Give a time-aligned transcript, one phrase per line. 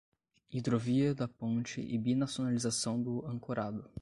[0.47, 3.87] Hidrovia da ponte e binacionalização do ancorado